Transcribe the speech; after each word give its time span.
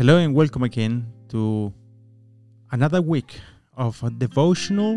Hello 0.00 0.16
and 0.16 0.34
welcome 0.34 0.62
again 0.62 1.12
to 1.28 1.70
another 2.72 3.02
week 3.02 3.38
of 3.76 4.02
devotional. 4.18 4.92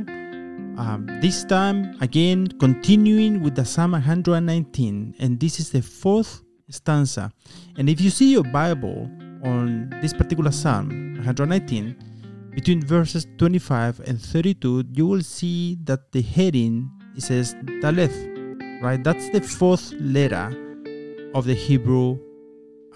Um, 0.79 1.07
this 1.20 1.43
time, 1.43 1.97
again, 1.99 2.47
continuing 2.57 3.43
with 3.43 3.53
the 3.53 3.66
Psalm 3.66 3.91
119, 3.91 5.16
and 5.20 5.38
this 5.41 5.59
is 5.59 5.71
the 5.71 5.81
fourth 5.81 6.41
stanza. 6.70 7.34
And 7.75 7.89
if 7.89 7.99
you 7.99 8.09
see 8.09 8.31
your 8.31 8.45
Bible 8.45 9.11
on 9.43 9.89
this 10.02 10.13
particular 10.13 10.52
Psalm 10.52 11.15
119, 11.15 12.51
between 12.55 12.81
verses 12.81 13.27
25 13.38 13.99
and 14.07 14.21
32, 14.21 14.85
you 14.93 15.05
will 15.05 15.21
see 15.21 15.77
that 15.84 16.13
the 16.13 16.21
heading 16.21 16.90
it 17.17 17.23
says 17.23 17.55
Daleth, 17.81 18.81
right? 18.81 19.04
That's 19.04 19.29
the 19.31 19.41
fourth 19.41 19.91
letter 19.99 20.48
of 21.35 21.43
the 21.43 21.55
Hebrew 21.55 22.20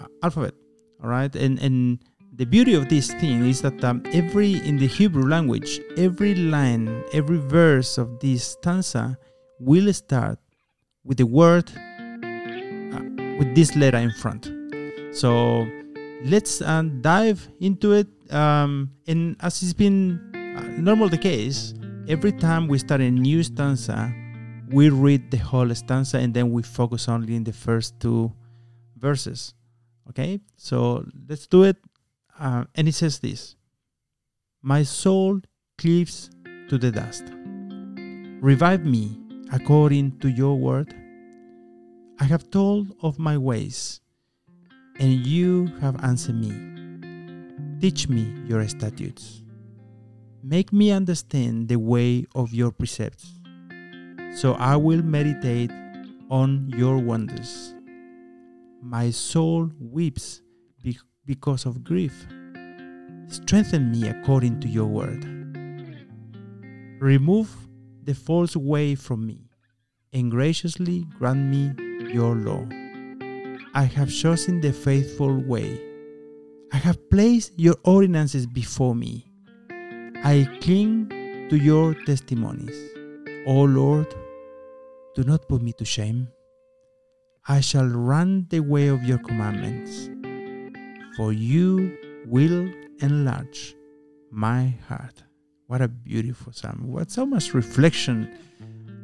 uh, 0.00 0.06
alphabet, 0.22 0.54
all 1.02 1.10
right? 1.10 1.34
And 1.34 1.58
and 1.58 1.98
the 2.38 2.46
beauty 2.46 2.74
of 2.74 2.88
this 2.88 3.12
thing 3.14 3.44
is 3.46 3.62
that 3.62 3.82
um, 3.84 4.02
every 4.12 4.54
in 4.66 4.78
the 4.78 4.86
Hebrew 4.86 5.26
language, 5.26 5.80
every 5.96 6.34
line, 6.34 7.04
every 7.12 7.38
verse 7.38 7.98
of 7.98 8.20
this 8.20 8.44
stanza 8.44 9.18
will 9.58 9.92
start 9.92 10.38
with 11.04 11.18
the 11.18 11.26
word 11.26 11.70
uh, 11.76 13.02
with 13.38 13.54
this 13.54 13.74
letter 13.74 13.98
in 13.98 14.12
front. 14.12 14.52
So 15.12 15.66
let's 16.24 16.60
uh, 16.60 16.82
dive 17.00 17.48
into 17.60 17.92
it. 17.92 18.06
Um, 18.32 18.90
and 19.06 19.36
as 19.40 19.62
it's 19.62 19.72
been 19.72 20.20
uh, 20.56 20.62
normal 20.80 21.08
the 21.08 21.18
case, 21.18 21.74
every 22.08 22.32
time 22.32 22.68
we 22.68 22.78
start 22.78 23.00
a 23.00 23.10
new 23.10 23.42
stanza, 23.42 24.14
we 24.70 24.90
read 24.90 25.30
the 25.30 25.38
whole 25.38 25.74
stanza 25.74 26.18
and 26.18 26.34
then 26.34 26.52
we 26.52 26.62
focus 26.62 27.08
only 27.08 27.34
in 27.34 27.44
the 27.44 27.52
first 27.52 27.98
two 28.00 28.32
verses. 28.96 29.54
Okay, 30.10 30.40
so 30.56 31.04
let's 31.28 31.46
do 31.46 31.64
it. 31.64 31.76
Uh, 32.38 32.64
and 32.74 32.88
it 32.88 32.94
says 32.94 33.18
this 33.18 33.56
My 34.62 34.82
soul 34.82 35.40
cleaves 35.76 36.30
to 36.68 36.78
the 36.78 36.90
dust. 36.90 37.24
Revive 38.40 38.84
me 38.84 39.18
according 39.52 40.18
to 40.20 40.28
your 40.28 40.58
word. 40.58 40.94
I 42.20 42.24
have 42.24 42.50
told 42.50 42.94
of 43.02 43.18
my 43.18 43.36
ways, 43.36 44.00
and 44.98 45.26
you 45.26 45.66
have 45.80 46.02
answered 46.02 46.36
me. 46.36 46.52
Teach 47.80 48.08
me 48.08 48.34
your 48.46 48.66
statutes. 48.66 49.42
Make 50.42 50.72
me 50.72 50.90
understand 50.90 51.68
the 51.68 51.78
way 51.78 52.26
of 52.34 52.52
your 52.52 52.72
precepts, 52.72 53.38
so 54.34 54.54
I 54.54 54.76
will 54.76 55.02
meditate 55.02 55.70
on 56.30 56.70
your 56.76 56.98
wonders. 56.98 57.74
My 58.82 59.10
soul 59.10 59.70
weeps 59.80 60.42
because 61.26 61.66
of 61.66 61.84
grief. 61.84 62.26
Strengthen 63.26 63.90
me 63.90 64.08
according 64.08 64.60
to 64.60 64.68
your 64.68 64.86
word. 64.86 65.24
Remove 67.00 67.54
the 68.04 68.14
false 68.14 68.56
way 68.56 68.94
from 68.94 69.26
me, 69.26 69.50
and 70.14 70.30
graciously 70.30 71.04
grant 71.18 71.40
me 71.40 71.72
your 72.10 72.34
law. 72.34 72.66
I 73.74 73.82
have 73.82 74.10
chosen 74.10 74.62
the 74.62 74.72
faithful 74.72 75.36
way. 75.36 75.78
I 76.72 76.78
have 76.78 77.10
placed 77.10 77.52
your 77.58 77.76
ordinances 77.84 78.46
before 78.46 78.94
me. 78.94 79.30
I 80.24 80.48
cling 80.62 81.48
to 81.50 81.56
your 81.56 81.94
testimonies. 82.06 82.76
O 83.46 83.62
Lord, 83.62 84.14
do 85.14 85.24
not 85.24 85.46
put 85.48 85.60
me 85.62 85.72
to 85.74 85.84
shame. 85.84 86.28
I 87.50 87.60
shall 87.60 87.86
run 87.86 88.46
the 88.50 88.60
way 88.60 88.88
of 88.88 89.02
your 89.04 89.16
commandments, 89.16 90.10
for 91.16 91.32
you 91.32 91.96
will 92.26 92.70
enlarge 93.00 93.74
my 94.30 94.74
heart. 94.86 95.22
What 95.66 95.80
a 95.80 95.88
beautiful 95.88 96.52
psalm. 96.52 96.92
What 96.92 97.10
so 97.10 97.24
much 97.24 97.54
reflection. 97.54 98.36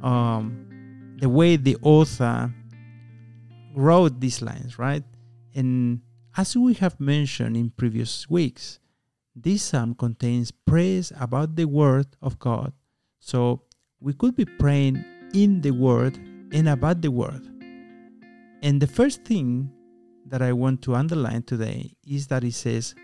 Um, 0.03 1.16
the 1.19 1.28
way 1.31 1.56
the 1.56 1.78
author 1.81 2.53
wrote 3.75 4.21
these 4.21 4.43
lines, 4.43 4.78
right? 4.78 5.04
And 5.54 6.03
as 6.37 6.54
we 6.54 6.75
have 6.75 7.00
mentioned 7.00 7.56
in 7.56 7.71
previous 7.71 8.28
weeks, 8.28 8.78
this 9.34 9.62
psalm 9.62 9.94
contains 9.94 10.50
praise 10.50 11.12
about 11.19 11.56
the 11.56 11.65
word 11.65 12.09
of 12.21 12.38
God. 12.38 12.75
So 13.21 13.62
we 14.00 14.12
could 14.12 14.37
be 14.37 14.44
praying 14.44 15.03
in 15.33 15.62
the 15.62 15.71
word 15.71 16.19
and 16.53 16.69
about 16.69 17.00
the 17.00 17.10
word. 17.10 17.53
And 18.64 18.80
the 18.80 18.86
first 18.86 19.25
thing 19.25 19.70
that 20.25 20.41
I 20.41 20.54
want 20.54 20.80
to 20.82 20.94
underline 20.94 21.42
today 21.42 21.92
is 22.08 22.28
that 22.28 22.44
it 22.44 22.54
says, 22.54 22.94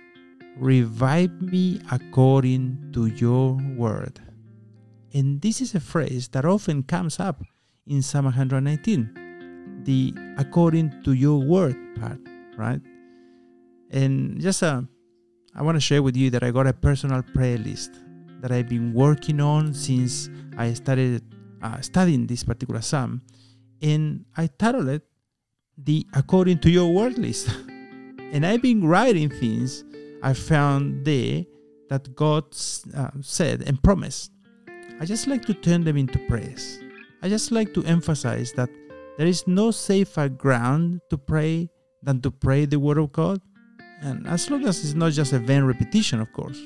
Revive 0.56 1.42
me 1.42 1.82
according 1.92 2.90
to 2.94 3.06
your 3.06 3.58
word. 3.76 4.18
And 5.12 5.38
this 5.42 5.60
is 5.60 5.74
a 5.74 5.80
phrase 5.80 6.28
that 6.28 6.46
often 6.46 6.82
comes 6.82 7.20
up 7.20 7.42
in 7.86 8.00
Psalm 8.00 8.24
119, 8.24 9.82
the 9.84 10.14
according 10.38 11.02
to 11.04 11.12
your 11.12 11.42
word 11.42 11.76
part, 12.00 12.20
right? 12.56 12.80
And 13.90 14.40
just 14.40 14.62
uh, 14.62 14.80
I 15.54 15.60
want 15.62 15.76
to 15.76 15.80
share 15.80 16.02
with 16.02 16.16
you 16.16 16.30
that 16.30 16.42
I 16.42 16.52
got 16.52 16.68
a 16.68 16.72
personal 16.72 17.22
prayer 17.22 17.58
list 17.58 17.92
that 18.40 18.50
I've 18.50 18.70
been 18.70 18.94
working 18.94 19.42
on 19.42 19.74
since 19.74 20.30
I 20.56 20.72
started 20.72 21.22
uh, 21.60 21.82
studying 21.82 22.26
this 22.26 22.44
particular 22.44 22.80
psalm. 22.80 23.20
And 23.82 24.24
I 24.38 24.46
titled 24.46 24.88
it 24.88 25.09
the 25.78 26.06
according 26.14 26.58
to 26.60 26.70
your 26.70 26.92
word 26.92 27.18
list. 27.18 27.48
and 28.32 28.44
I've 28.44 28.62
been 28.62 28.86
writing 28.86 29.30
things 29.30 29.84
I 30.22 30.34
found 30.34 31.04
there 31.04 31.44
that 31.88 32.14
God 32.14 32.44
uh, 32.94 33.10
said 33.20 33.62
and 33.66 33.82
promised. 33.82 34.32
I 35.00 35.04
just 35.04 35.26
like 35.26 35.44
to 35.46 35.54
turn 35.54 35.84
them 35.84 35.96
into 35.96 36.18
prayers. 36.28 36.78
I 37.22 37.28
just 37.28 37.50
like 37.52 37.74
to 37.74 37.84
emphasize 37.84 38.52
that 38.52 38.70
there 39.18 39.26
is 39.26 39.46
no 39.46 39.70
safer 39.70 40.28
ground 40.28 41.00
to 41.10 41.18
pray 41.18 41.68
than 42.02 42.20
to 42.22 42.30
pray 42.30 42.64
the 42.64 42.78
Word 42.78 42.98
of 42.98 43.12
God. 43.12 43.40
And 44.00 44.26
as 44.26 44.50
long 44.50 44.66
as 44.66 44.82
it's 44.82 44.94
not 44.94 45.12
just 45.12 45.32
a 45.32 45.38
vain 45.38 45.64
repetition, 45.64 46.20
of 46.20 46.32
course, 46.32 46.58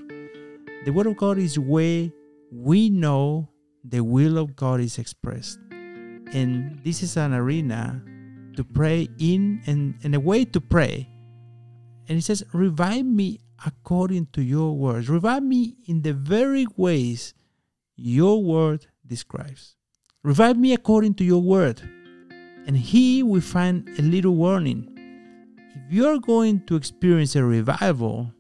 the 0.84 0.92
Word 0.92 1.06
of 1.06 1.16
God 1.16 1.38
is 1.38 1.59
where 1.59 2.10
we 2.53 2.91
know 2.91 3.48
the 3.82 4.03
will 4.03 4.38
of 4.38 4.54
God 4.54 4.81
is 4.81 4.98
expressed. 4.98 5.59
And 5.71 6.81
this 6.84 7.03
is 7.03 7.16
an 7.16 7.34
arena 7.34 8.03
to 8.56 8.65
pray 8.65 9.09
in 9.19 9.62
and, 9.66 9.94
and 10.03 10.15
a 10.15 10.20
way 10.20 10.44
to 10.44 10.60
pray. 10.60 11.09
And 12.09 12.16
he 12.16 12.20
says, 12.20 12.44
Revive 12.53 13.04
me 13.04 13.41
according 13.65 14.26
to 14.32 14.42
your 14.42 14.76
words. 14.76 15.09
Revive 15.09 15.42
me 15.42 15.76
in 15.87 16.03
the 16.03 16.12
very 16.12 16.66
ways 16.76 17.34
your 17.97 18.42
word 18.42 18.87
describes. 19.06 19.76
Revive 20.22 20.56
me 20.56 20.72
according 20.72 21.15
to 21.15 21.25
your 21.25 21.42
word. 21.42 21.81
And 22.66 22.76
here 22.76 23.26
we 23.26 23.41
find 23.41 23.88
a 23.98 24.03
little 24.03 24.34
warning. 24.34 24.91
If 25.75 25.92
you 25.92 26.09
are 26.09 26.19
going 26.19 26.65
to 26.66 26.76
experience 26.76 27.36
a 27.36 27.44
revival 27.44 28.32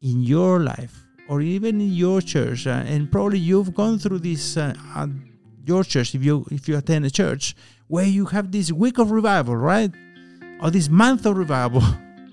in 0.00 0.22
your 0.22 0.60
life 0.60 1.04
or 1.28 1.40
even 1.40 1.80
in 1.80 1.92
your 1.92 2.20
church, 2.20 2.66
uh, 2.66 2.82
and 2.86 3.10
probably 3.10 3.38
you've 3.38 3.74
gone 3.74 3.98
through 3.98 4.20
this 4.20 4.56
uh, 4.56 4.74
your 5.64 5.84
church 5.84 6.14
if 6.14 6.24
you 6.24 6.46
if 6.50 6.68
you 6.68 6.76
attend 6.76 7.04
a 7.04 7.10
church 7.10 7.54
where 7.88 8.04
you 8.04 8.26
have 8.26 8.52
this 8.52 8.70
week 8.72 8.98
of 8.98 9.10
revival, 9.10 9.56
right? 9.56 9.90
Or 10.62 10.70
this 10.70 10.88
month 10.88 11.26
of 11.26 11.36
revival. 11.36 11.82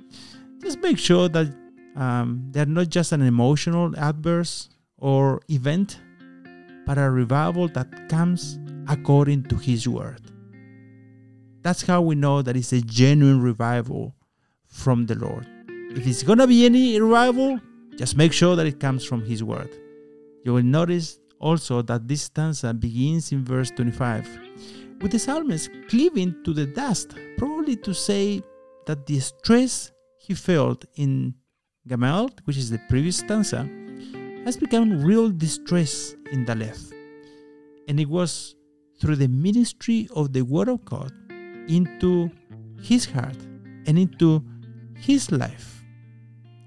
Just 0.61 0.79
make 0.79 0.99
sure 0.99 1.29
that 1.29 1.53
um, 1.95 2.43
they're 2.51 2.65
not 2.65 2.89
just 2.89 3.11
an 3.11 3.21
emotional 3.21 3.93
outburst 3.97 4.75
or 4.97 5.41
event, 5.49 5.99
but 6.85 6.97
a 6.97 7.09
revival 7.09 7.67
that 7.69 8.09
comes 8.09 8.59
according 8.87 9.43
to 9.45 9.55
His 9.55 9.87
word. 9.87 10.21
That's 11.63 11.81
how 11.81 12.01
we 12.01 12.15
know 12.15 12.41
that 12.41 12.55
it's 12.55 12.71
a 12.71 12.81
genuine 12.81 13.41
revival 13.41 14.15
from 14.67 15.05
the 15.05 15.15
Lord. 15.15 15.47
If 15.67 16.05
it's 16.05 16.23
to 16.23 16.47
be 16.47 16.65
any 16.65 16.99
revival, 17.01 17.59
just 17.97 18.15
make 18.15 18.31
sure 18.31 18.55
that 18.55 18.67
it 18.67 18.79
comes 18.79 19.03
from 19.03 19.25
His 19.25 19.43
word. 19.43 19.69
You 20.43 20.53
will 20.53 20.63
notice 20.63 21.19
also 21.39 21.81
that 21.81 22.07
this 22.07 22.23
stanza 22.23 22.73
begins 22.73 23.31
in 23.31 23.43
verse 23.45 23.71
25 23.71 24.39
with 25.01 25.11
the 25.11 25.19
psalmist 25.19 25.69
cleaving 25.89 26.35
to 26.43 26.53
the 26.53 26.65
dust, 26.65 27.15
probably 27.37 27.75
to 27.75 27.93
say 27.93 28.41
that 28.85 29.05
the 29.05 29.19
stress 29.19 29.91
he 30.17 30.33
felt 30.33 30.85
in 30.95 31.33
Gamel, 31.87 32.29
which 32.45 32.57
is 32.57 32.69
the 32.69 32.79
previous 32.89 33.17
stanza, 33.17 33.69
has 34.43 34.57
become 34.57 35.03
real 35.03 35.29
distress 35.29 36.15
in 36.31 36.45
Daleth. 36.45 36.93
And 37.87 37.99
it 37.99 38.09
was 38.09 38.55
through 38.99 39.17
the 39.17 39.27
ministry 39.27 40.07
of 40.15 40.33
the 40.33 40.41
Word 40.41 40.69
of 40.69 40.83
God 40.83 41.11
into 41.67 42.31
his 42.81 43.05
heart 43.05 43.37
and 43.85 43.97
into 43.97 44.43
his 44.95 45.31
life. 45.31 45.83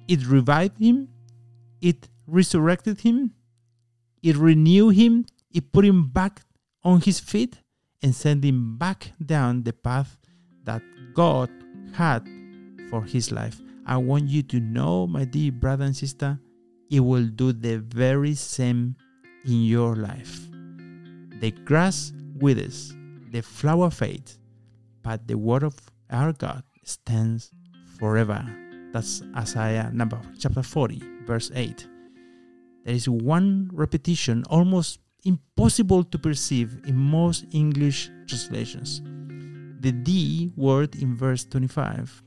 It 0.08 0.26
revived 0.26 0.78
him, 0.78 1.08
it 1.80 2.08
resurrected 2.26 3.00
him, 3.00 3.32
it 4.22 4.36
renewed 4.36 4.96
him, 4.96 5.26
it 5.52 5.72
put 5.72 5.84
him 5.84 6.08
back 6.08 6.42
on 6.84 7.00
his 7.00 7.20
feet, 7.20 7.58
and 8.02 8.14
sent 8.14 8.44
him 8.44 8.78
back 8.78 9.12
down 9.24 9.62
the 9.62 9.72
path 9.72 10.16
that 10.64 10.82
God 11.14 11.50
had 11.92 12.26
for 12.88 13.04
his 13.04 13.30
life 13.30 13.60
I 13.90 13.96
want 13.96 14.28
you 14.28 14.44
to 14.44 14.60
know, 14.60 15.08
my 15.08 15.24
dear 15.24 15.50
brother 15.50 15.84
and 15.84 15.96
sister, 15.96 16.38
it 16.92 17.00
will 17.00 17.26
do 17.26 17.52
the 17.52 17.78
very 17.78 18.34
same 18.34 18.94
in 19.44 19.64
your 19.64 19.96
life. 19.96 20.46
The 21.40 21.50
grass 21.64 22.12
withers, 22.38 22.94
the 23.32 23.42
flower 23.42 23.90
fades, 23.90 24.38
but 25.02 25.26
the 25.26 25.36
word 25.36 25.64
of 25.64 25.76
our 26.08 26.32
God 26.32 26.62
stands 26.84 27.50
forever. 27.98 28.44
That's 28.92 29.22
Isaiah 29.36 29.90
number 29.92 30.20
chapter 30.38 30.62
40, 30.62 31.02
verse 31.26 31.50
8. 31.52 31.89
There 32.84 32.94
is 32.94 33.08
one 33.08 33.70
repetition 33.72 34.44
almost 34.48 35.00
impossible 35.24 36.04
to 36.04 36.18
perceive 36.18 36.78
in 36.86 36.96
most 36.96 37.44
English 37.52 38.10
translations. 38.26 39.02
The 39.80 39.92
D 39.92 40.52
word 40.56 40.94
in 40.96 41.16
verse 41.16 41.44
25 41.44 42.22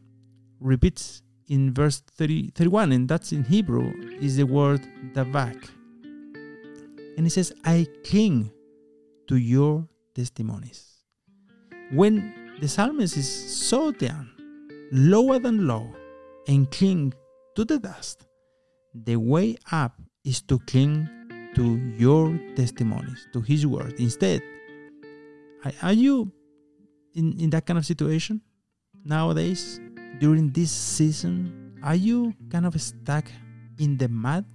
repeats 0.60 1.22
in 1.50 1.74
verse 1.74 2.00
30, 2.00 2.52
31, 2.56 2.92
and 2.92 3.08
that's 3.08 3.32
in 3.32 3.44
Hebrew, 3.44 3.92
is 4.20 4.38
the 4.38 4.46
word 4.46 4.82
davak. 5.14 5.70
And 7.18 7.28
it 7.28 7.32
says, 7.32 7.54
I 7.66 7.88
cling 8.06 8.52
to 9.28 9.36
your 9.36 9.88
testimonies. 10.16 11.04
When 11.92 12.34
the 12.60 12.68
psalmist 12.68 13.18
is 13.18 13.30
so 13.30 13.92
down, 13.92 14.32
lower 14.92 15.38
than 15.40 15.68
low, 15.68 15.94
and 16.48 16.70
cling 16.72 17.14
to 17.56 17.66
the 17.66 17.80
dust, 17.80 18.26
the 18.94 19.18
way 19.18 19.58
up 19.72 20.00
is 20.24 20.42
to 20.44 20.60
cling 20.60 21.08
to 21.56 21.78
your 21.98 22.38
testimonies, 22.56 23.28
to 23.34 23.42
his 23.42 23.68
word. 23.68 23.94
Instead, 24.00 24.42
are 25.82 25.94
you 25.94 26.32
in, 27.14 27.40
in 27.40 27.50
that 27.52 27.66
kind 27.66 27.78
of 27.78 27.86
situation 27.86 28.42
nowadays? 29.04 29.80
During 30.20 30.52
this 30.52 30.72
season, 30.72 31.80
are 31.84 31.96
you 31.96 32.34
kind 32.50 32.66
of 32.66 32.80
stuck 32.80 33.26
in 33.80 33.98
the 33.98 34.08
mud? 34.08 34.46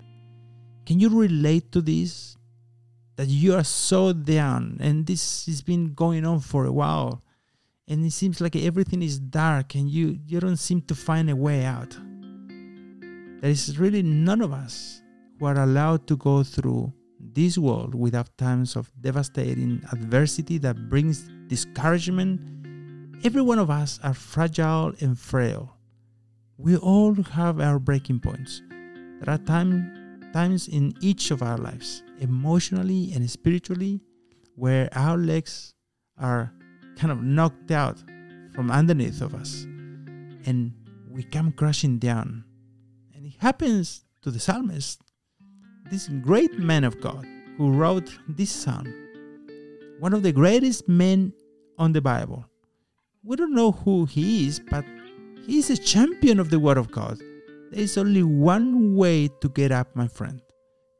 Can 0.87 1.00
you 1.00 1.09
relate 1.09 1.73
to 1.73 1.81
this? 1.81 2.37
That 3.17 3.26
you 3.26 3.55
are 3.55 3.64
so 3.64 4.12
down 4.12 4.79
and 4.81 5.05
this 5.05 5.47
has 5.47 5.61
been 5.61 5.93
going 5.93 6.25
on 6.25 6.38
for 6.38 6.67
a 6.67 6.73
while 6.73 7.25
and 7.88 8.06
it 8.06 8.12
seems 8.12 8.41
like 8.41 8.55
everything 8.55 9.03
is 9.03 9.19
dark 9.19 9.75
and 9.75 9.91
you, 9.91 10.21
you 10.25 10.38
don't 10.38 10.56
seem 10.56 10.82
to 10.82 10.94
find 10.94 11.29
a 11.29 11.35
way 11.35 11.64
out. 11.64 11.99
There 13.41 13.50
is 13.50 13.76
really 13.76 14.05
none 14.05 14.41
of 14.41 14.53
us 14.53 15.03
who 15.38 15.46
are 15.46 15.58
allowed 15.58 16.06
to 16.08 16.17
go 16.17 16.43
through 16.43 16.93
this 17.20 17.58
world 17.58 17.94
without 17.94 18.37
times 18.38 18.76
of 18.76 18.90
devastating 19.00 19.82
adversity 19.93 20.58
that 20.58 20.88
brings 20.88 21.29
discouragement. 21.49 22.40
Every 23.25 23.43
one 23.43 23.58
of 23.58 23.70
us 23.70 23.99
are 24.02 24.14
fragile 24.14 24.93
and 25.00 25.19
frail. 25.19 25.75
We 26.56 26.76
all 26.76 27.14
have 27.14 27.61
our 27.61 27.79
breaking 27.79 28.20
points. 28.20 28.62
There 28.69 29.35
are 29.35 29.38
time, 29.38 30.31
times 30.32 30.69
in 30.69 30.94
each 31.00 31.31
of 31.31 31.43
our 31.43 31.58
lives, 31.58 32.02
emotionally 32.20 33.12
and 33.12 33.29
spiritually, 33.31 34.00
where 34.55 34.88
our 34.93 35.17
legs 35.17 35.75
are 36.19 36.52
kind 36.96 37.12
of 37.12 37.23
knocked 37.23 37.70
out 37.70 37.99
from 38.55 38.70
underneath 38.70 39.20
of 39.20 39.35
us 39.35 39.67
and 40.44 40.73
we 41.11 41.23
come 41.23 41.52
crashing 41.52 41.99
down. 41.99 42.44
And 43.14 43.26
it 43.26 43.35
happens 43.38 44.05
to 44.23 44.31
the 44.31 44.40
psalmist 44.40 45.02
this 45.90 46.08
great 46.23 46.58
man 46.58 46.85
of 46.85 47.00
God 47.00 47.26
who 47.56 47.73
wrote 47.73 48.19
this 48.29 48.50
psalm, 48.50 48.93
one 49.99 50.12
of 50.12 50.23
the 50.23 50.32
greatest 50.32 50.88
men 50.88 51.32
on 51.79 51.93
the 51.93 52.00
Bible. 52.00 52.44
We 53.25 53.37
don't 53.37 53.55
know 53.55 53.73
who 53.73 54.05
he 54.05 54.46
is, 54.46 54.61
but 54.61 54.85
he 55.46 55.58
is 55.58 55.70
a 55.70 55.76
champion 55.76 56.38
of 56.40 56.50
the 56.50 56.61
Word 56.61 56.79
of 56.79 56.90
God. 56.90 57.19
There 57.70 57.82
is 57.82 57.99
only 57.99 58.23
one 58.23 58.96
way 58.96 59.29
to 59.40 59.49
get 59.49 59.73
up, 59.73 59.94
my 59.94 60.08
friend, 60.08 60.40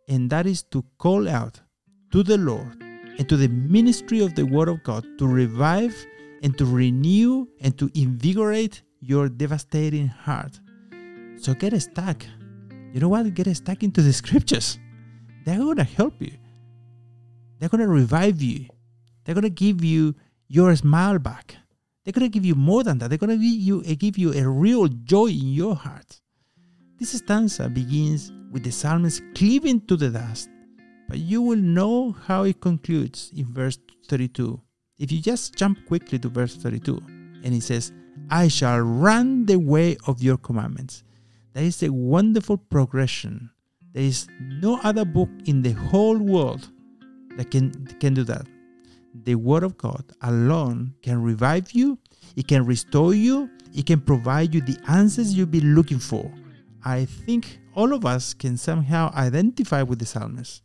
and 0.09 0.29
that 0.31 0.47
is 0.47 0.63
to 0.65 0.85
call 0.99 1.29
out 1.29 1.61
to 2.13 2.23
the 2.23 2.39
Lord 2.39 2.83
and 3.19 3.29
to 3.29 3.37
the 3.37 3.49
ministry 3.49 4.21
of 4.21 4.35
the 4.35 4.45
Word 4.45 4.69
of 4.69 4.83
God 4.83 5.05
to 5.19 5.27
revive 5.27 5.95
and 6.43 6.57
to 6.59 6.65
renew 6.65 7.47
and 7.61 7.77
to 7.79 7.91
invigorate 7.95 8.83
your 9.01 9.29
devastating 9.29 10.07
heart. 10.07 10.61
So 11.37 11.55
get 11.55 11.79
stuck 11.81 12.25
you 12.93 13.01
know 13.01 13.09
what? 13.09 13.33
Get 13.35 13.55
stuck 13.57 13.83
into 13.83 14.03
the 14.03 14.13
scriptures. 14.13 14.79
They're 15.45 15.59
going 15.59 15.77
to 15.77 15.85
help 15.85 16.15
you. 16.21 16.33
They're 17.59 17.69
going 17.69 17.81
to 17.81 17.89
revive 17.89 18.41
you. 18.41 18.67
They're 19.25 19.35
going 19.35 19.43
to 19.43 19.51
give 19.51 19.85
you 19.85 20.15
your 20.49 20.75
smile 20.77 21.19
back. 21.19 21.57
They're 22.05 22.13
going 22.13 22.31
to 22.31 22.33
give 22.33 22.45
you 22.45 22.55
more 22.55 22.83
than 22.83 22.99
that. 22.99 23.09
They're 23.09 23.19
going 23.19 23.31
to 23.31 23.37
give 23.37 23.61
you, 23.61 23.81
uh, 23.81 23.95
give 23.99 24.17
you 24.17 24.33
a 24.33 24.49
real 24.49 24.89
joy 24.89 25.27
in 25.27 25.53
your 25.53 25.75
heart. 25.75 26.21
This 26.99 27.13
stanza 27.13 27.69
begins 27.69 28.33
with 28.51 28.65
the 28.65 28.73
psalmist 28.73 29.23
cleaving 29.35 29.83
to 29.87 29.97
the 29.97 30.11
dust, 30.11 30.49
but 31.09 31.19
you 31.19 31.43
will 31.43 31.59
know 31.59 32.13
how 32.13 32.45
it 32.45 32.61
concludes 32.61 33.31
in 33.37 33.53
verse 33.53 33.79
32. 34.09 34.61
If 34.99 35.13
you 35.13 35.21
just 35.21 35.55
jump 35.55 35.87
quickly 35.87 36.19
to 36.19 36.29
verse 36.29 36.57
32, 36.57 37.01
and 37.45 37.55
it 37.55 37.63
says, 37.63 37.93
I 38.31 38.49
shall 38.49 38.81
run 38.81 39.47
the 39.47 39.59
way 39.59 39.97
of 40.07 40.23
your 40.23 40.39
commandments. 40.39 41.05
That 41.59 41.65
is 41.65 41.83
a 41.83 41.93
wonderful 41.93 42.57
progression. 42.57 43.51
There 43.93 44.05
is 44.05 44.29
no 44.41 44.79
other 44.85 45.05
book 45.05 45.29
in 45.47 45.61
the 45.61 45.73
whole 45.73 46.17
world 46.17 46.71
that 47.37 47.51
can, 47.51 47.73
can 47.99 48.15
do 48.15 48.23
that. 48.23 48.47
The 49.25 49.35
Word 49.35 49.65
of 49.65 49.77
God 49.77 50.05
alone 50.23 50.95
can 51.03 51.21
revive 51.21 51.73
you, 51.73 51.99
it 52.37 52.47
can 52.47 52.65
restore 52.65 53.13
you, 53.13 53.51
it 53.75 53.87
can 53.87 54.01
provide 54.01 54.55
you 54.55 54.61
the 54.61 54.79
answers 54.87 55.35
you've 55.35 55.51
been 55.51 55.75
looking 55.75 55.99
for. 55.99 56.33
I 56.85 57.07
think 57.07 57.59
all 57.75 57.93
of 57.93 58.07
us 58.07 58.35
can 58.35 58.57
somehow 58.57 59.13
identify 59.17 59.83
with 59.83 59.99
the 59.99 60.07
psalmist, 60.07 60.63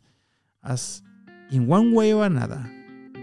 as 0.62 1.02
in 1.50 1.66
one 1.66 1.92
way 1.92 2.14
or 2.14 2.24
another, 2.24 2.64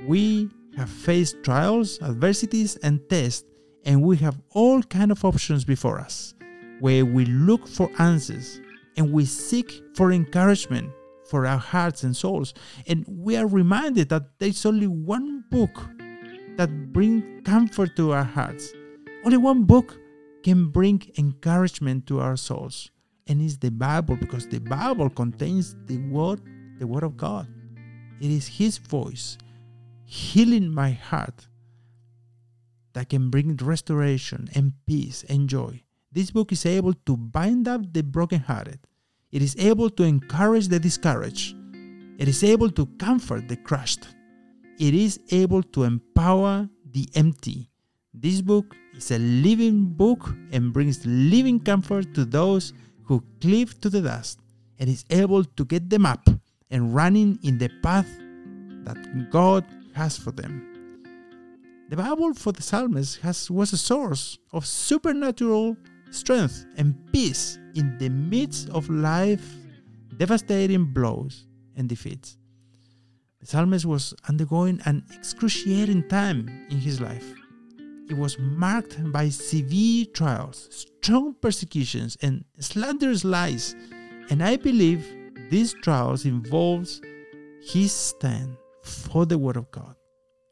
we 0.07 0.49
have 0.75 0.89
faced 0.89 1.41
trials, 1.41 2.01
adversities, 2.01 2.75
and 2.83 2.99
tests, 3.09 3.45
and 3.85 4.03
we 4.03 4.17
have 4.17 4.41
all 4.49 4.83
kind 4.83 5.09
of 5.09 5.23
options 5.23 5.63
before 5.63 6.01
us 6.01 6.33
where 6.81 7.05
we 7.05 7.25
look 7.25 7.67
for 7.67 7.89
answers 7.99 8.59
and 8.97 9.13
we 9.13 9.23
seek 9.23 9.81
for 9.95 10.11
encouragement 10.11 10.91
for 11.25 11.45
our 11.45 11.57
hearts 11.57 12.03
and 12.03 12.15
souls. 12.15 12.53
And 12.87 13.05
we 13.07 13.37
are 13.37 13.47
reminded 13.47 14.09
that 14.09 14.39
there's 14.39 14.65
only 14.65 14.87
one 14.87 15.45
book 15.49 15.89
that 16.57 16.91
brings 16.91 17.23
comfort 17.45 17.95
to 17.95 18.11
our 18.11 18.23
hearts. 18.23 18.73
Only 19.23 19.37
one 19.37 19.63
book 19.63 19.97
can 20.43 20.69
bring 20.69 21.01
encouragement 21.17 22.07
to 22.07 22.19
our 22.19 22.35
souls. 22.35 22.91
And 23.27 23.41
it's 23.41 23.57
the 23.57 23.71
Bible 23.71 24.17
because 24.17 24.47
the 24.47 24.59
Bible 24.59 25.09
contains 25.09 25.75
the 25.85 25.99
word, 26.09 26.41
the 26.79 26.87
word 26.87 27.03
of 27.03 27.15
God. 27.15 27.47
It 28.19 28.31
is 28.31 28.47
his 28.47 28.77
voice 28.77 29.37
healing 30.05 30.73
my 30.73 30.91
heart 30.91 31.47
that 32.93 33.07
can 33.09 33.29
bring 33.29 33.55
restoration 33.55 34.49
and 34.53 34.73
peace 34.85 35.23
and 35.29 35.47
joy. 35.47 35.83
This 36.13 36.29
book 36.29 36.51
is 36.51 36.65
able 36.65 36.93
to 37.05 37.15
bind 37.15 37.69
up 37.69 37.93
the 37.93 38.03
brokenhearted. 38.03 38.79
It 39.31 39.41
is 39.41 39.55
able 39.57 39.89
to 39.91 40.03
encourage 40.03 40.67
the 40.67 40.77
discouraged. 40.77 41.55
It 42.17 42.27
is 42.27 42.43
able 42.43 42.69
to 42.71 42.85
comfort 42.99 43.47
the 43.47 43.55
crushed. 43.55 44.07
It 44.77 44.93
is 44.93 45.21
able 45.31 45.63
to 45.63 45.83
empower 45.83 46.67
the 46.91 47.07
empty. 47.15 47.69
This 48.13 48.41
book 48.41 48.75
is 48.93 49.11
a 49.11 49.19
living 49.19 49.85
book 49.85 50.35
and 50.51 50.73
brings 50.73 51.05
living 51.05 51.61
comfort 51.61 52.13
to 52.15 52.25
those 52.25 52.73
who 53.05 53.23
cleave 53.39 53.79
to 53.79 53.89
the 53.89 54.01
dust 54.01 54.39
and 54.79 54.89
is 54.89 55.05
able 55.11 55.45
to 55.45 55.63
get 55.63 55.89
them 55.89 56.05
up 56.05 56.27
and 56.69 56.93
running 56.93 57.39
in 57.43 57.57
the 57.57 57.69
path 57.81 58.07
that 58.83 59.29
God 59.31 59.63
has 59.95 60.17
for 60.17 60.31
them. 60.31 60.67
The 61.89 61.95
Bible 61.95 62.33
for 62.33 62.51
the 62.51 62.61
psalmist 62.61 63.21
has, 63.21 63.49
was 63.49 63.71
a 63.71 63.77
source 63.77 64.39
of 64.51 64.65
supernatural 64.65 65.77
strength 66.11 66.65
and 66.77 66.95
peace 67.11 67.57
in 67.75 67.97
the 67.97 68.09
midst 68.09 68.69
of 68.69 68.89
life 68.89 69.43
devastating 70.17 70.85
blows 70.85 71.47
and 71.75 71.89
defeats. 71.89 72.37
The 73.39 73.47
psalmist 73.47 73.85
was 73.85 74.13
undergoing 74.29 74.81
an 74.85 75.03
excruciating 75.11 76.07
time 76.09 76.67
in 76.69 76.77
his 76.77 77.01
life. 77.01 77.33
It 78.07 78.17
was 78.17 78.37
marked 78.37 78.99
by 79.11 79.29
severe 79.29 80.05
trials, 80.13 80.67
strong 80.69 81.33
persecutions, 81.41 82.17
and 82.21 82.43
slanderous 82.59 83.23
lies. 83.23 83.73
And 84.29 84.43
I 84.43 84.57
believe 84.57 85.07
these 85.49 85.73
trials 85.73 86.25
involves 86.25 87.01
his 87.63 87.91
stand 87.91 88.57
for 88.83 89.25
the 89.25 89.37
word 89.37 89.57
of 89.57 89.71
God. 89.71 89.95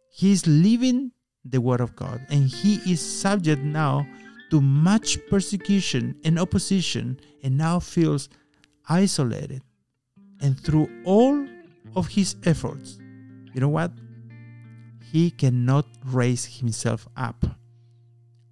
He 0.10 0.32
is 0.32 0.48
living 0.48 1.12
the 1.46 1.62
word 1.62 1.82
of 1.82 1.96
God, 1.96 2.26
and 2.30 2.48
he 2.48 2.76
is 2.92 3.00
subject 3.00 3.62
now 3.62 4.08
to 4.50 4.62
much 4.62 5.18
persecution 5.30 6.16
and 6.24 6.40
opposition 6.40 7.20
and 7.44 7.58
now 7.58 7.80
feels 7.80 8.30
isolated. 8.88 9.62
And 10.42 10.60
through 10.60 10.90
all 11.06 11.48
of 11.96 12.08
his 12.08 12.36
efforts, 12.46 12.98
you 13.54 13.62
know 13.62 13.70
what? 13.70 13.92
He 15.12 15.32
cannot 15.32 15.86
raise 16.06 16.46
himself 16.46 17.08
up. 17.18 17.46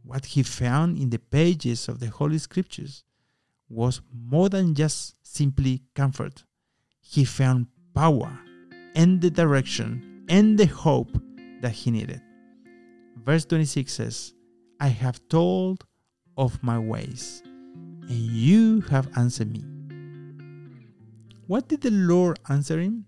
what 0.08 0.26
he 0.26 0.42
found 0.42 0.98
in 0.98 1.10
the 1.10 1.20
pages 1.20 1.90
of 1.90 2.00
the 2.00 2.08
Holy 2.08 2.38
Scriptures 2.38 3.04
was 3.70 4.02
more 4.14 4.48
than 4.50 4.74
just 4.74 5.16
simply 5.22 5.82
comfort. 5.94 6.46
He 7.02 7.26
found 7.26 7.68
power 7.94 8.40
and 8.96 9.22
the 9.22 9.30
direction 9.30 10.26
and 10.30 10.58
the 10.58 10.66
hope 10.66 11.12
that 11.62 11.72
he 11.72 11.92
needed. 11.92 12.22
Verse 13.18 13.44
26 13.46 13.92
says, 13.92 14.34
I 14.80 14.90
have 14.90 15.28
told 15.28 15.86
of 16.38 16.62
my 16.62 16.78
ways, 16.78 17.42
and 17.44 18.12
you 18.12 18.82
have 18.82 19.10
answered 19.18 19.52
me. 19.52 19.64
What 21.48 21.68
did 21.68 21.82
the 21.82 21.92
Lord 21.92 22.40
answer 22.50 22.80
him? 22.80 23.06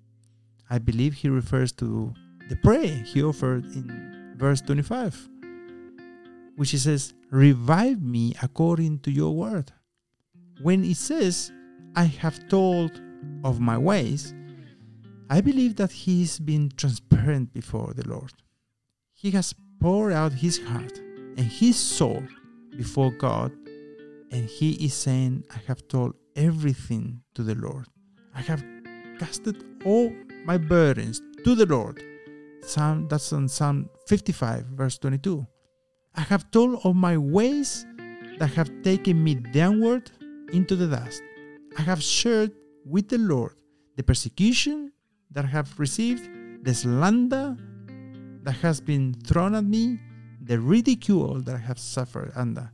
I 0.70 0.80
believe 0.80 1.14
he 1.14 1.30
refers 1.30 1.72
to 1.74 2.14
the 2.48 2.56
prayer 2.56 3.04
he 3.06 3.22
offered 3.22 3.66
in 3.66 4.34
verse 4.38 4.62
25, 4.62 5.30
which 6.56 6.72
he 6.72 6.78
says, 6.78 7.14
Revive 7.30 8.02
me 8.02 8.34
according 8.42 9.00
to 9.00 9.12
your 9.12 9.36
word. 9.36 9.72
When 10.62 10.84
it 10.84 10.98
says, 10.98 11.52
I 11.96 12.06
have 12.06 12.48
told 12.50 13.00
of 13.44 13.60
my 13.60 13.78
ways, 13.78 14.34
I 15.30 15.42
believe 15.42 15.76
that 15.76 15.92
he's 15.92 16.40
been 16.40 16.72
transparent 16.76 17.54
before 17.54 17.94
the 17.96 18.08
Lord. 18.10 18.34
He 19.14 19.30
has 19.32 19.54
poured 19.80 20.14
out 20.14 20.34
his 20.34 20.58
heart 20.58 21.00
and 21.38 21.46
his 21.46 21.78
soul 21.78 22.24
before 22.78 23.12
God, 23.12 23.52
and 24.32 24.46
he 24.46 24.72
is 24.86 24.94
saying, 24.94 25.44
I 25.52 25.60
have 25.68 25.88
told 25.88 26.16
everything 26.36 27.22
to 27.36 27.44
the 27.44 27.56
Lord. 27.56 27.88
I 28.36 28.42
have 28.42 28.64
casted 29.20 29.64
all 29.86 30.14
my 30.46 30.58
burdens 30.58 31.22
to 31.44 31.56
the 31.56 31.66
Lord. 31.66 32.04
Psalm 32.62 33.08
that's 33.08 33.34
on 33.34 33.48
Psalm 33.48 33.90
55, 34.08 34.66
verse 34.68 34.98
22. 34.98 35.46
I 36.16 36.22
have 36.22 36.52
told 36.52 36.80
of 36.84 36.96
my 36.96 37.18
ways 37.18 37.86
that 38.38 38.52
have 38.52 38.72
taken 38.84 39.24
me 39.24 39.36
downward 39.36 40.12
into 40.52 40.76
the 40.76 40.88
dust. 40.88 41.22
I 41.78 41.82
have 41.82 42.02
shared 42.02 42.52
with 42.86 43.10
the 43.10 43.18
Lord 43.18 43.54
the 43.96 44.04
persecution 44.04 44.92
that 45.32 45.46
I 45.46 45.50
have 45.50 45.80
received, 45.80 46.30
the 46.64 46.74
slander 46.74 47.56
that 48.44 48.56
has 48.56 48.82
been 48.82 49.14
thrown 49.26 49.56
at 49.56 49.64
me, 49.64 50.00
the 50.50 50.60
ridicule 50.60 51.40
that 51.42 51.54
I 51.54 51.60
have 51.60 51.78
suffered 51.78 52.32
under. 52.36 52.72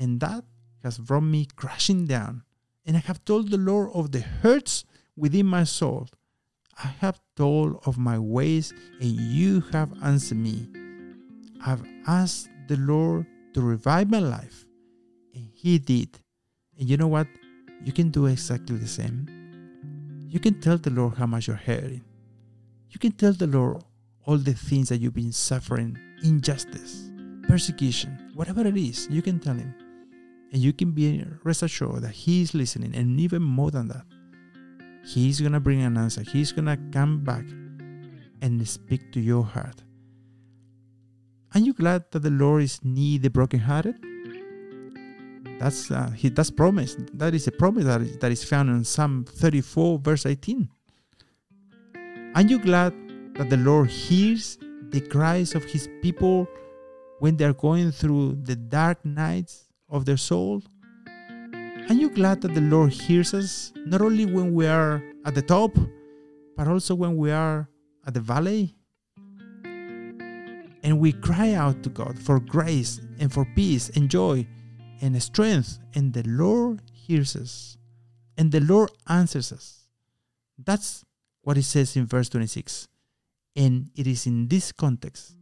And 0.00 0.18
that 0.18 0.42
has 0.82 0.98
brought 0.98 1.20
me 1.20 1.46
crashing 1.54 2.06
down. 2.06 2.42
And 2.84 2.96
I 2.96 3.00
have 3.00 3.24
told 3.24 3.50
the 3.50 3.56
Lord 3.56 3.90
of 3.94 4.10
the 4.10 4.20
hurts 4.20 4.84
within 5.16 5.46
my 5.46 5.62
soul. 5.62 6.08
I 6.82 6.88
have 6.98 7.20
told 7.36 7.80
of 7.86 7.98
my 7.98 8.18
ways, 8.18 8.72
and 9.00 9.12
you 9.12 9.60
have 9.70 9.92
answered 10.02 10.38
me. 10.38 10.66
I've 11.64 11.84
asked 12.08 12.48
the 12.66 12.76
Lord 12.76 13.26
to 13.54 13.60
revive 13.60 14.10
my 14.10 14.18
life, 14.18 14.66
and 15.34 15.48
He 15.54 15.78
did. 15.78 16.18
And 16.80 16.90
you 16.90 16.96
know 16.96 17.06
what? 17.06 17.28
You 17.84 17.92
can 17.92 18.10
do 18.10 18.26
exactly 18.26 18.76
the 18.76 18.88
same. 18.88 19.28
You 20.26 20.40
can 20.40 20.60
tell 20.60 20.78
the 20.78 20.90
Lord 20.90 21.14
how 21.14 21.26
much 21.26 21.46
you're 21.46 21.56
hurting. 21.56 22.02
You 22.90 22.98
can 22.98 23.12
tell 23.12 23.32
the 23.34 23.46
Lord 23.46 23.84
all 24.28 24.36
the 24.36 24.52
things 24.52 24.90
that 24.90 25.00
you've 25.00 25.14
been 25.14 25.32
suffering 25.32 25.98
injustice, 26.22 27.10
persecution, 27.48 28.30
whatever 28.34 28.66
it 28.66 28.76
is, 28.76 29.08
you 29.10 29.22
can 29.22 29.40
tell 29.40 29.54
Him. 29.54 29.74
And 30.52 30.60
you 30.60 30.74
can 30.74 30.90
be 30.90 31.24
rest 31.44 31.62
assured 31.62 32.02
that 32.02 32.12
He 32.12 32.42
is 32.42 32.52
listening, 32.52 32.94
and 32.94 33.18
even 33.18 33.42
more 33.42 33.70
than 33.70 33.88
that, 33.88 34.04
He's 35.06 35.40
gonna 35.40 35.60
bring 35.60 35.80
an 35.80 35.96
answer. 35.96 36.22
He's 36.22 36.52
gonna 36.52 36.76
come 36.92 37.24
back 37.24 37.46
and 38.42 38.68
speak 38.68 39.10
to 39.12 39.20
your 39.20 39.44
heart. 39.44 39.82
Are 41.54 41.60
you 41.60 41.72
glad 41.72 42.04
that 42.10 42.20
the 42.20 42.30
Lord 42.30 42.62
is 42.62 42.80
near 42.84 43.18
the 43.18 43.30
brokenhearted? 43.30 43.96
That's 45.58 45.90
uh, 45.90 46.10
he 46.10 46.28
that's 46.28 46.50
promise. 46.50 46.96
That 47.14 47.34
is 47.34 47.46
a 47.46 47.52
promise 47.52 47.84
that 47.84 48.02
is, 48.02 48.18
that 48.18 48.30
is 48.30 48.44
found 48.44 48.68
in 48.68 48.84
Psalm 48.84 49.24
34, 49.24 49.98
verse 50.00 50.26
18. 50.26 50.68
Are 52.34 52.42
you 52.42 52.58
glad 52.58 53.07
that 53.38 53.48
the 53.48 53.56
Lord 53.56 53.88
hears 53.88 54.58
the 54.90 55.00
cries 55.00 55.54
of 55.54 55.64
his 55.64 55.88
people 56.02 56.48
when 57.20 57.36
they 57.36 57.44
are 57.44 57.54
going 57.54 57.92
through 57.92 58.38
the 58.42 58.56
dark 58.56 59.04
nights 59.04 59.68
of 59.88 60.04
their 60.04 60.16
soul? 60.16 60.62
Are 61.88 61.94
you 61.94 62.10
glad 62.10 62.42
that 62.42 62.54
the 62.54 62.60
Lord 62.60 62.92
hears 62.92 63.32
us 63.32 63.72
not 63.86 64.02
only 64.02 64.26
when 64.26 64.52
we 64.52 64.66
are 64.66 65.02
at 65.24 65.34
the 65.34 65.42
top, 65.42 65.74
but 66.56 66.68
also 66.68 66.94
when 66.94 67.16
we 67.16 67.30
are 67.30 67.68
at 68.06 68.14
the 68.14 68.20
valley? 68.20 68.74
And 70.82 70.98
we 70.98 71.12
cry 71.12 71.54
out 71.54 71.82
to 71.84 71.88
God 71.88 72.18
for 72.18 72.40
grace 72.40 73.00
and 73.18 73.32
for 73.32 73.46
peace 73.54 73.90
and 73.90 74.10
joy 74.10 74.46
and 75.00 75.20
strength, 75.22 75.78
and 75.94 76.12
the 76.12 76.24
Lord 76.26 76.82
hears 76.92 77.36
us, 77.36 77.76
and 78.36 78.50
the 78.50 78.60
Lord 78.60 78.90
answers 79.06 79.52
us. 79.52 79.88
That's 80.58 81.04
what 81.42 81.56
it 81.56 81.62
says 81.62 81.96
in 81.96 82.06
verse 82.06 82.28
26. 82.28 82.88
And 83.58 83.90
it 83.96 84.06
is 84.06 84.26
in 84.26 84.46
this 84.46 84.70
context 84.70 85.34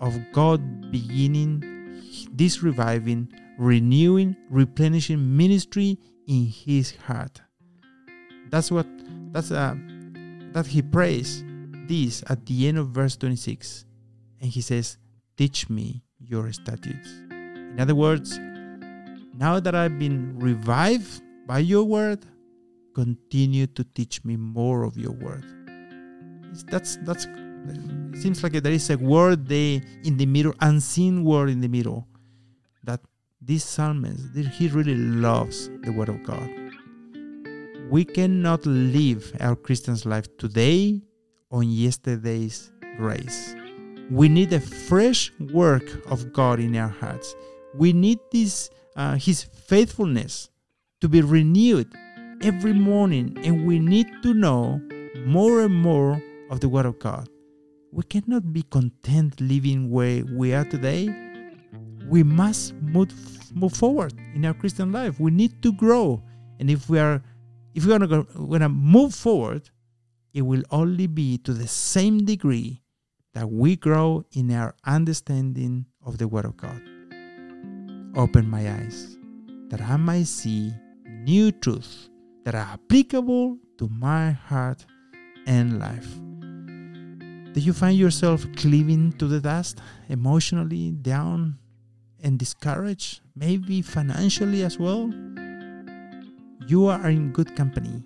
of 0.00 0.14
God 0.32 0.92
beginning 0.92 1.64
this 2.32 2.62
reviving, 2.62 3.32
renewing, 3.58 4.36
replenishing 4.50 5.36
ministry 5.36 5.98
in 6.26 6.46
his 6.46 6.94
heart. 6.96 7.40
That's 8.50 8.70
what 8.70 8.86
that's 9.32 9.50
uh, 9.50 9.74
that 10.52 10.66
he 10.66 10.82
prays 10.82 11.44
this 11.86 12.22
at 12.28 12.44
the 12.46 12.68
end 12.68 12.78
of 12.78 12.88
verse 12.88 13.16
26. 13.16 13.86
And 14.40 14.50
he 14.50 14.60
says, 14.60 14.98
Teach 15.36 15.68
me 15.70 16.02
your 16.18 16.52
statutes. 16.52 17.08
In 17.30 17.76
other 17.78 17.94
words, 17.94 18.38
now 19.34 19.60
that 19.60 19.74
I've 19.74 19.98
been 19.98 20.38
revived 20.38 21.22
by 21.46 21.60
your 21.60 21.84
word, 21.84 22.26
continue 22.94 23.66
to 23.68 23.84
teach 23.84 24.24
me 24.24 24.36
more 24.36 24.82
of 24.82 24.98
your 24.98 25.12
word. 25.12 25.44
That's 26.66 26.96
that's 27.02 27.26
it 27.68 28.22
seems 28.22 28.42
like 28.42 28.52
there 28.52 28.72
is 28.72 28.90
a 28.90 28.96
word 28.96 29.46
there 29.46 29.80
in 30.04 30.16
the 30.16 30.26
middle, 30.26 30.54
unseen 30.60 31.24
word 31.24 31.50
in 31.50 31.60
the 31.60 31.68
middle, 31.68 32.06
that 32.84 33.00
this 33.40 33.64
psalmist 33.64 34.34
he 34.34 34.68
really 34.68 34.96
loves 34.96 35.70
the 35.82 35.92
word 35.92 36.08
of 36.08 36.22
God. 36.24 36.48
We 37.90 38.04
cannot 38.04 38.66
live 38.66 39.32
our 39.40 39.56
Christian's 39.56 40.06
life 40.06 40.26
today 40.38 41.02
on 41.50 41.68
yesterday's 41.68 42.70
grace. 42.96 43.54
We 44.10 44.28
need 44.28 44.52
a 44.52 44.60
fresh 44.60 45.32
work 45.52 45.84
of 46.06 46.32
God 46.32 46.60
in 46.60 46.76
our 46.76 46.88
hearts. 46.88 47.34
We 47.74 47.92
need 47.92 48.18
this 48.32 48.70
uh, 48.96 49.16
His 49.16 49.42
faithfulness 49.42 50.50
to 51.00 51.08
be 51.08 51.22
renewed 51.22 51.92
every 52.42 52.72
morning, 52.72 53.38
and 53.44 53.66
we 53.66 53.78
need 53.78 54.08
to 54.22 54.34
know 54.34 54.80
more 55.26 55.62
and 55.62 55.74
more 55.74 56.20
of 56.50 56.60
the 56.60 56.68
Word 56.68 56.84
of 56.84 56.98
God. 56.98 57.28
We 57.92 58.02
cannot 58.02 58.52
be 58.52 58.62
content 58.62 59.40
living 59.40 59.90
where 59.90 60.24
we 60.24 60.52
are 60.52 60.64
today. 60.64 61.08
We 62.08 62.22
must 62.22 62.74
move 62.74 63.12
move 63.54 63.72
forward 63.72 64.12
in 64.34 64.44
our 64.44 64.54
Christian 64.54 64.92
life. 64.92 65.18
We 65.18 65.30
need 65.30 65.62
to 65.62 65.72
grow, 65.72 66.22
and 66.58 66.70
if 66.70 66.88
we 66.88 66.98
are 66.98 67.22
if 67.74 67.86
we 67.86 67.92
are 67.92 67.98
going 67.98 68.60
to 68.60 68.68
move 68.68 69.14
forward, 69.14 69.70
it 70.34 70.42
will 70.42 70.62
only 70.70 71.06
be 71.06 71.38
to 71.38 71.52
the 71.52 71.66
same 71.66 72.24
degree 72.24 72.82
that 73.34 73.48
we 73.48 73.76
grow 73.76 74.24
in 74.32 74.50
our 74.52 74.74
understanding 74.84 75.86
of 76.04 76.18
the 76.18 76.28
Word 76.28 76.44
of 76.44 76.56
God. 76.56 76.82
Open 78.16 78.48
my 78.48 78.68
eyes 78.68 79.16
that 79.68 79.80
I 79.80 79.96
might 79.96 80.26
see 80.26 80.72
new 81.06 81.52
truths 81.52 82.10
that 82.44 82.54
are 82.54 82.68
applicable 82.72 83.58
to 83.78 83.88
my 83.88 84.32
heart 84.32 84.84
and 85.46 85.78
life. 85.78 86.08
Do 87.52 87.60
you 87.60 87.72
find 87.72 87.98
yourself 87.98 88.46
cleaving 88.56 89.12
to 89.14 89.26
the 89.26 89.40
dust, 89.40 89.80
emotionally 90.08 90.92
down 90.92 91.58
and 92.22 92.38
discouraged, 92.38 93.22
maybe 93.34 93.82
financially 93.82 94.62
as 94.62 94.78
well? 94.78 95.12
You 96.68 96.86
are 96.86 97.10
in 97.10 97.32
good 97.32 97.56
company. 97.56 98.04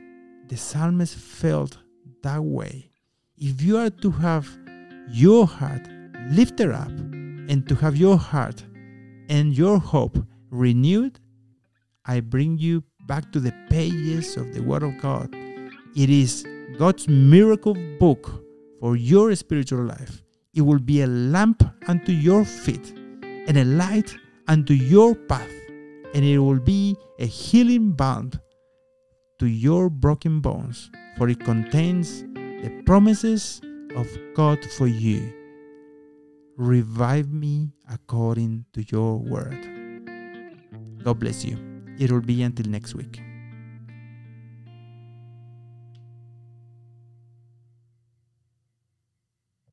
The 0.49 0.57
psalmist 0.57 1.17
felt 1.17 1.77
that 2.23 2.43
way. 2.43 2.91
If 3.37 3.61
you 3.61 3.77
are 3.77 3.91
to 3.91 4.11
have 4.13 4.49
your 5.11 5.47
heart 5.47 5.87
lifted 6.31 6.71
up 6.71 6.89
and 6.89 7.69
to 7.69 7.75
have 7.75 7.97
your 7.97 8.17
heart 8.17 8.65
and 9.29 9.57
your 9.57 9.79
hope 9.79 10.17
renewed, 10.51 11.21
I 12.07 12.21
bring 12.21 12.57
you 12.57 12.83
back 13.07 13.31
to 13.33 13.41
the 13.41 13.53
pages 13.69 14.39
of 14.39 14.55
the 14.55 14.63
Word 14.63 14.83
of 14.83 14.97
God. 15.03 15.35
It 15.95 16.09
is 16.09 16.47
God's 16.79 17.09
miracle 17.09 17.77
book 17.99 18.44
for 18.85 18.97
your 18.97 19.35
spiritual 19.35 19.83
life. 19.83 20.21
It 20.53 20.61
will 20.61 20.79
be 20.79 21.01
a 21.01 21.07
lamp 21.07 21.63
unto 21.89 22.13
your 22.13 22.45
feet 22.45 22.93
and 23.23 23.57
a 23.57 23.65
light 23.65 24.15
unto 24.47 24.75
your 24.75 25.15
path, 25.15 25.51
and 26.13 26.23
it 26.23 26.39
will 26.39 26.61
be 26.61 26.95
a 27.19 27.25
healing 27.25 27.93
balm 27.93 28.33
to 29.39 29.47
your 29.47 29.89
broken 29.89 30.43
bones, 30.43 30.91
for 31.17 31.31
it 31.31 31.41
contains 31.41 32.25
the 32.35 32.83
promises 32.85 33.63
of 33.97 34.07
God 34.35 34.63
for 34.77 34.87
you. 34.87 35.33
revive 36.59 37.33
me 37.33 37.73
according 37.91 38.67
to 38.75 38.85
your 38.93 39.19
word. 39.19 39.63
God 41.03 41.19
bless 41.19 41.43
you. 41.43 41.57
It 41.99 42.13
will 42.13 42.21
be 42.21 42.43
until 42.43 42.71
next 42.71 42.95
week. 42.95 43.24